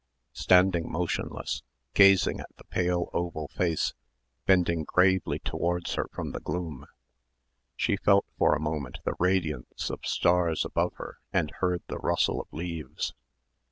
Standing 0.33 0.91
motionless, 0.91 1.61
gazing 1.93 2.39
at 2.39 2.49
the 2.57 2.63
pale 2.63 3.11
oval 3.13 3.47
face 3.49 3.93
bending 4.47 4.83
gravely 4.83 5.37
towards 5.37 5.93
her 5.93 6.07
from 6.11 6.31
the 6.31 6.39
gloom, 6.39 6.87
she 7.75 7.97
felt 7.97 8.25
for 8.35 8.55
a 8.55 8.59
moment 8.59 8.97
the 9.03 9.13
radiance 9.19 9.91
of 9.91 9.99
stars 10.03 10.65
above 10.65 10.93
her 10.95 11.19
and 11.31 11.51
heard 11.59 11.83
the 11.85 11.99
rustle 11.99 12.41
of 12.41 12.51
leaves. 12.51 13.13